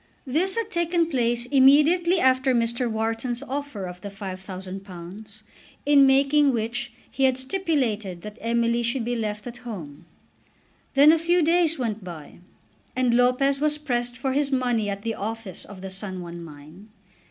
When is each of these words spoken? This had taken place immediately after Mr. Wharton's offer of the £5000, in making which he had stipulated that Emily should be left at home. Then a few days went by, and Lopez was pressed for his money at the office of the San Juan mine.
This 0.25 0.55
had 0.57 0.71
taken 0.71 1.11
place 1.11 1.45
immediately 1.45 2.19
after 2.19 2.55
Mr. 2.55 2.89
Wharton's 2.89 3.43
offer 3.43 3.85
of 3.85 4.01
the 4.01 4.09
£5000, 4.09 5.43
in 5.85 6.07
making 6.07 6.51
which 6.51 6.91
he 7.11 7.25
had 7.25 7.37
stipulated 7.37 8.23
that 8.23 8.39
Emily 8.41 8.81
should 8.81 9.05
be 9.05 9.15
left 9.15 9.45
at 9.45 9.57
home. 9.57 10.05
Then 10.95 11.11
a 11.11 11.19
few 11.19 11.43
days 11.43 11.77
went 11.77 12.03
by, 12.03 12.39
and 12.95 13.13
Lopez 13.13 13.59
was 13.59 13.77
pressed 13.77 14.17
for 14.17 14.33
his 14.33 14.51
money 14.51 14.89
at 14.89 15.03
the 15.03 15.13
office 15.13 15.65
of 15.65 15.81
the 15.81 15.91
San 15.91 16.21
Juan 16.21 16.43
mine. 16.43 16.87